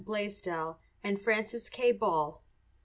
Blaisdell 0.03 0.79
and 1.03 1.21
Francis 1.21 1.69
K. 1.69 1.91
Ball. 1.91 2.43